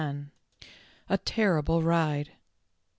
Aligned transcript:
A 1.09 1.17
TERRIBLE 1.19 1.83
RIDE. 1.83 2.31